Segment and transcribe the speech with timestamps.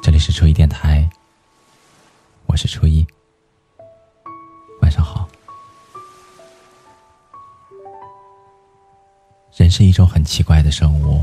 [0.00, 1.08] 这里是初一电台，
[2.46, 3.06] 我是初一，
[4.80, 5.28] 晚上好。
[9.54, 11.22] 人是一种很奇怪的生物，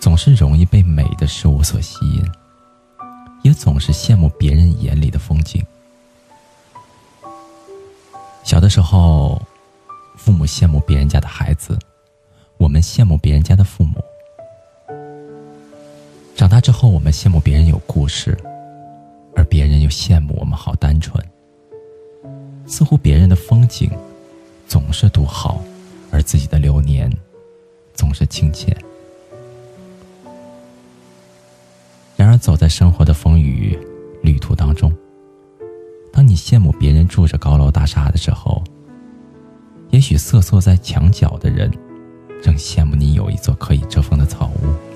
[0.00, 2.22] 总是容易被美的事物所吸引，
[3.42, 5.64] 也总是羡慕别人眼里的风景。
[8.42, 9.40] 小的时候，
[10.16, 11.78] 父母羡慕别人家的孩子，
[12.58, 14.04] 我们羡慕别人家的父母。
[16.40, 18.34] 长大之后，我们羡慕别人有故事，
[19.36, 21.22] 而别人又羡慕我们好单纯。
[22.66, 23.90] 似乎别人的风景
[24.66, 25.62] 总是独好，
[26.10, 27.12] 而自己的流年
[27.92, 28.74] 总是清浅。
[32.16, 33.78] 然而，走在生活的风雨
[34.22, 34.90] 旅途当中，
[36.10, 38.64] 当你羡慕别人住着高楼大厦的时候，
[39.90, 41.70] 也许瑟缩在墙角的人
[42.42, 44.89] 正羡慕你有一座可以遮风的草屋。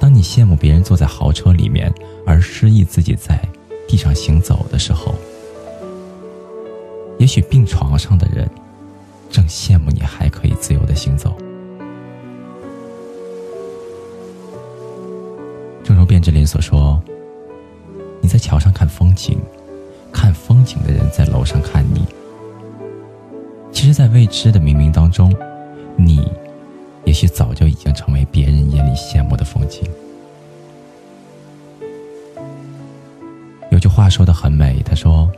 [0.00, 1.92] 当你羡慕别人坐在豪车里面，
[2.26, 3.38] 而失意自己在
[3.86, 5.14] 地上行走的时候，
[7.18, 8.48] 也许病床上的人
[9.30, 11.36] 正羡慕你还可以自由的行走。
[15.84, 17.00] 正如卞之琳所说
[18.22, 19.38] ：“你在桥上看风景，
[20.10, 22.06] 看风景的人在楼上看你。
[23.70, 25.30] 其实，在未知的冥冥当中，
[25.96, 26.26] 你。”
[27.04, 29.82] 也许早就已经成为别人眼里羡慕的风景。
[33.70, 35.30] 有句话说的很美，他说：“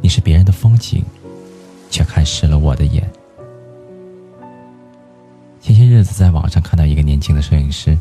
[0.00, 1.04] 你是别人的风景，
[1.90, 3.08] 却看湿了我的眼。”
[5.60, 7.98] 前些日子在网上看到一个年轻的摄影师，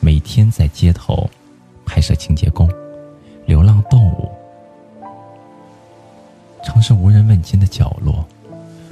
[0.00, 1.28] 每天在街头
[1.86, 2.68] 拍摄清洁工、
[3.46, 4.30] 流浪动物、
[6.64, 8.24] 城市无人问津的角落，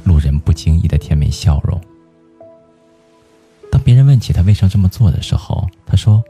[0.05, 1.80] 路人不经意的甜美笑容。
[3.71, 6.23] 当别人问起他为什么这么做的时候，他说：“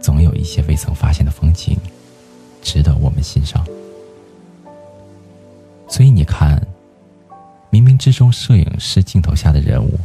[0.00, 1.76] 总有一些未曾发现的风景，
[2.62, 3.64] 值得我们欣赏。”
[5.88, 6.60] 所以你看，
[7.70, 9.98] 冥冥之中，摄影师镜头下的人物，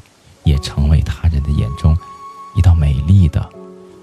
[0.43, 1.95] 也成为他人的眼中
[2.55, 3.47] 一道美丽的、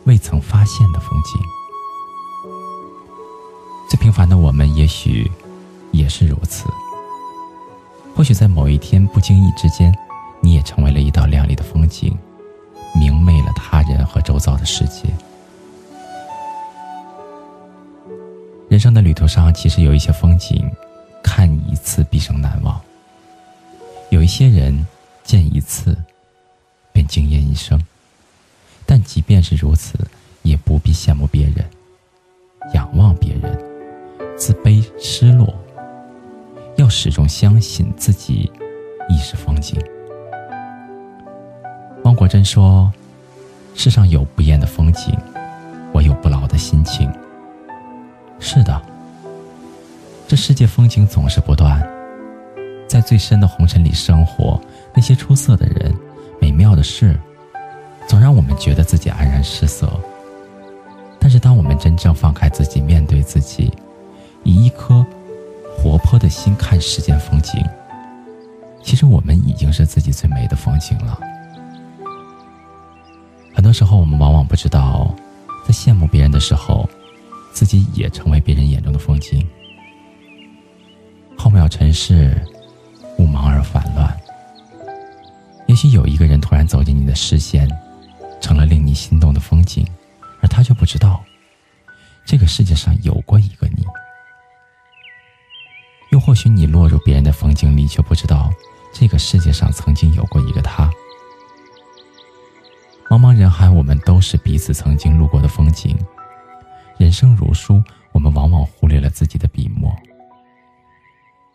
[0.04, 1.40] 未曾发现的风景。
[3.88, 5.30] 最平凡的我们，也许
[5.90, 6.66] 也是如此。
[8.14, 9.92] 或许在某一天不经意之间。
[10.40, 12.16] 你也成为了一道亮丽的风景，
[12.98, 15.08] 明媚了他人和周遭的世界。
[18.68, 20.70] 人生的旅途上，其实有一些风景，
[21.22, 22.80] 看一次毕生难忘；
[24.10, 24.86] 有一些人，
[25.24, 25.96] 见一次
[26.92, 27.80] 便惊艳一生。
[28.86, 29.98] 但即便是如此，
[30.42, 31.64] 也不必羡慕别人，
[32.72, 33.58] 仰望别人，
[34.36, 35.52] 自卑失落。
[36.76, 38.50] 要始终相信自己
[39.08, 39.78] 亦是风景。
[42.20, 42.92] 汪国真说
[43.74, 45.16] ：“世上有不厌的风景，
[45.90, 47.10] 我有不老的心情。”
[48.38, 48.78] 是的，
[50.28, 51.82] 这世界风景总是不断，
[52.86, 54.60] 在最深的红尘里生活，
[54.92, 55.94] 那些出色的人、
[56.38, 57.18] 美妙的事，
[58.06, 59.90] 总让我们觉得自己黯然失色。
[61.18, 63.72] 但是，当我们真正放开自己，面对自己，
[64.44, 65.02] 以一颗
[65.74, 67.64] 活泼的心看世间风景，
[68.82, 71.18] 其实我们已经是自己最美的风景了。
[73.52, 75.14] 很多时候，我们往往不知道，
[75.66, 76.88] 在羡慕别人的时候，
[77.52, 79.46] 自己也成为别人眼中的风景。
[81.36, 82.40] 浩渺尘世，
[83.18, 84.16] 雾茫而烦乱。
[85.66, 87.68] 也许有一个人突然走进你的视线，
[88.40, 89.86] 成了令你心动的风景，
[90.40, 91.22] 而他却不知道，
[92.24, 93.84] 这个世界上有过一个你。
[96.10, 98.50] 又或许你落入别人的风景里，却不知道，
[98.92, 100.90] 这个世界上曾经有过一个他。
[103.10, 105.98] 茫茫人海，我们都是彼此曾经路过的风景。
[106.96, 107.82] 人生如书，
[108.12, 109.92] 我们往往忽略了自己的笔墨。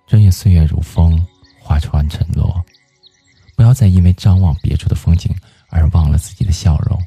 [0.06, 1.26] 转眼岁月如风，
[1.58, 2.62] 花船沉落。
[3.56, 5.34] 不要再因为张望别处的风景
[5.70, 7.02] 而忘了自己的笑容。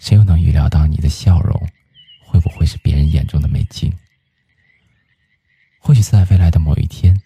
[0.00, 1.54] 谁又能预料到你的笑容，
[2.26, 3.96] 会不会是别人眼中的美景？
[5.78, 7.16] 或许在未来的某一天，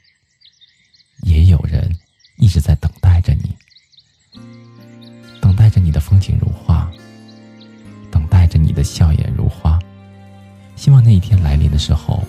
[1.23, 1.91] 也有人
[2.37, 3.57] 一直在等待着你。
[5.71, 6.91] 着你的风景如画，
[8.11, 9.79] 等待着你的笑颜如花。
[10.77, 12.25] 希望那一天来临的时候，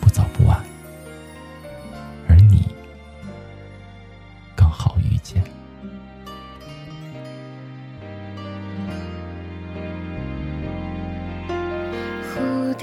[0.00, 0.62] 不早不晚，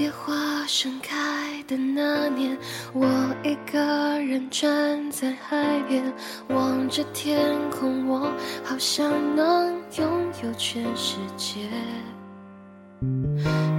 [0.00, 2.56] 蝶花盛开的那年，
[2.94, 3.06] 我
[3.44, 3.78] 一个
[4.18, 6.02] 人站在海边，
[6.48, 8.20] 望着天空，我
[8.64, 10.08] 好像能拥
[10.42, 11.68] 有全世界。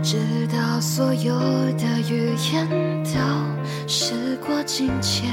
[0.03, 0.19] 直
[0.55, 1.33] 到所有
[1.73, 5.27] 的语言都时过境迁，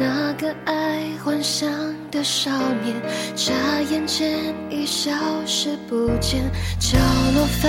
[0.00, 1.68] 那个爱幻想
[2.12, 2.52] 的少
[2.84, 2.94] 年，
[3.34, 3.52] 眨
[3.90, 4.38] 眼间
[4.70, 5.10] 已消
[5.44, 6.40] 失不见。
[6.78, 6.96] 角
[7.34, 7.68] 落泛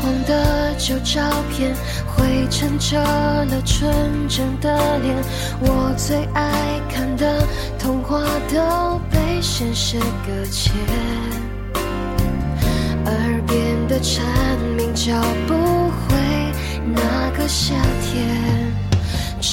[0.00, 1.74] 黄的旧照片，
[2.06, 3.92] 灰尘遮了纯
[4.28, 5.16] 真的脸。
[5.60, 7.44] 我最爱看的
[7.76, 10.72] 童话都被现实搁浅。
[13.04, 14.24] 耳边的蝉
[14.76, 15.54] 鸣叫不
[15.90, 16.14] 回
[16.94, 18.83] 那个夏天。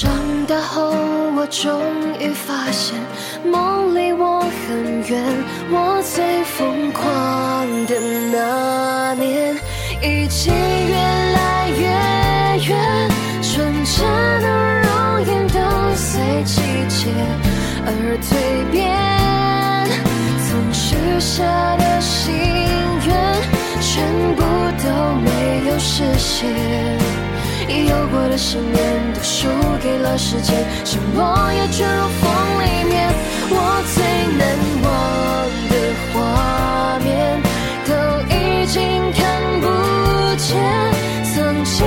[0.00, 0.10] 长
[0.46, 0.90] 大后，
[1.36, 1.80] 我终
[2.18, 2.98] 于发现，
[3.44, 5.22] 梦离我很远。
[5.70, 7.04] 我最疯狂
[7.86, 8.00] 的
[8.32, 9.54] 那年，
[10.00, 10.52] 已经
[10.88, 11.86] 越来越
[12.68, 13.10] 远。
[13.42, 14.02] 纯真
[14.40, 14.90] 的容
[15.26, 15.60] 颜都
[15.94, 17.10] 随季节
[17.84, 18.32] 而蜕
[18.72, 18.80] 变，
[20.38, 22.32] 曾许下的心
[23.06, 23.14] 愿，
[23.80, 24.42] 全部
[24.82, 24.88] 都
[25.20, 27.01] 没有实现。
[27.86, 29.48] 有过的信念都输
[29.82, 32.30] 给了时间，像落叶卷入风
[32.64, 33.10] 里面。
[33.50, 33.56] 我
[33.94, 34.02] 最
[34.38, 34.42] 难
[34.82, 34.86] 忘
[35.68, 35.72] 的
[36.12, 37.40] 画面，
[37.86, 37.90] 都
[38.34, 38.80] 已经
[39.12, 39.20] 看
[39.60, 39.66] 不
[40.36, 40.50] 见。
[41.34, 41.86] 曾经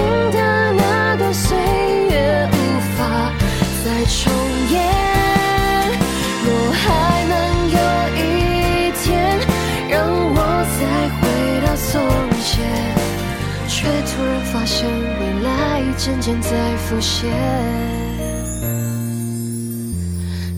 [16.06, 16.52] 渐渐在
[16.86, 17.32] 浮现。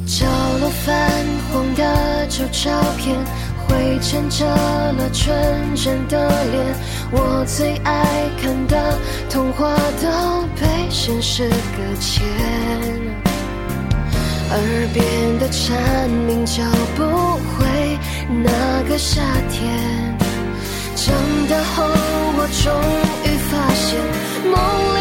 [0.06, 0.26] 角
[0.60, 1.10] 落泛
[1.50, 3.16] 黄的旧照片，
[3.66, 6.76] 灰尘遮了纯真的脸。
[7.12, 9.00] 我最爱看的
[9.30, 12.26] 童话都被现实搁浅。
[14.50, 14.60] 耳
[14.94, 16.62] 边的蝉鸣叫
[16.98, 17.04] 不
[17.56, 17.98] 回
[18.44, 19.64] 那个夏天。
[20.94, 21.16] 长
[21.50, 21.86] 大后，
[22.36, 22.70] 我终
[23.24, 23.98] 于发现，
[24.44, 24.97] 梦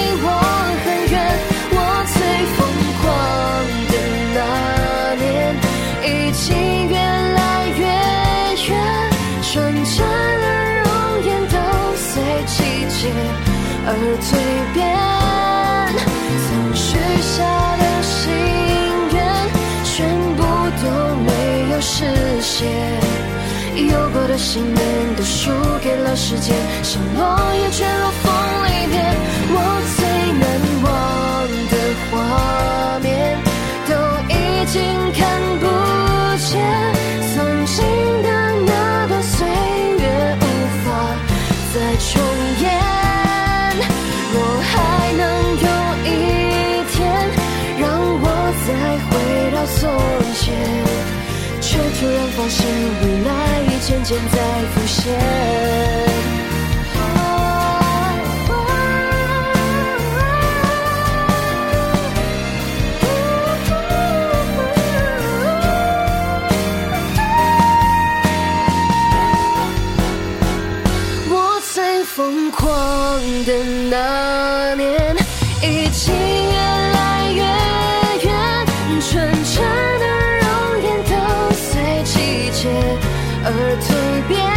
[13.88, 14.34] 而蜕
[14.74, 14.82] 变，
[16.42, 17.36] 曾许下
[17.78, 18.34] 的心
[19.14, 19.16] 愿，
[19.84, 19.94] 全
[20.34, 20.42] 部
[20.82, 20.84] 都
[21.22, 21.30] 没
[21.70, 21.94] 有实
[22.42, 22.66] 现。
[23.76, 24.82] 有过的信念
[25.16, 26.56] 都输给了时间，
[52.36, 52.66] 发现
[53.02, 53.56] 未来。
[53.86, 56.25] 渐渐在浮现。
[83.48, 84.55] 而蜕变，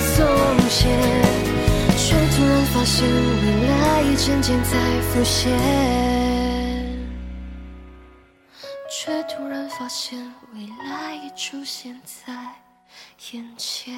[0.00, 0.26] 松
[0.68, 0.88] 懈，
[1.96, 5.50] 却突然发现未来渐渐在浮现，
[8.90, 10.18] 却突然发现
[10.54, 12.32] 未来已出现在
[13.32, 13.94] 眼前。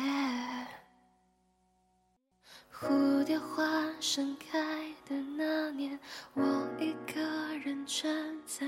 [2.73, 3.63] 蝴蝶花
[4.01, 4.59] 盛开
[5.07, 5.99] 的那年，
[6.35, 6.43] 我
[6.79, 7.21] 一个
[7.63, 8.11] 人站
[8.47, 8.67] 在。